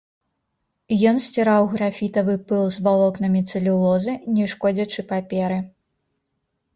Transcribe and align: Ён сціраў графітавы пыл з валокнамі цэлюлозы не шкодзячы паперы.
Ён 1.09 1.17
сціраў 1.25 1.65
графітавы 1.73 2.37
пыл 2.51 2.63
з 2.75 2.85
валокнамі 2.87 3.41
цэлюлозы 3.51 4.15
не 4.39 4.47
шкодзячы 4.55 5.01
паперы. 5.13 5.59